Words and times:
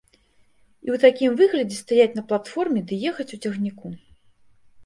І 0.85 0.89
ў 0.93 0.97
такім 1.03 1.35
выглядзе 1.41 1.77
стаяць 1.83 2.17
на 2.21 2.23
платформе 2.31 2.79
ды 2.93 2.99
ехаць 3.11 3.29
у 3.39 3.41
цягніку. 3.43 3.87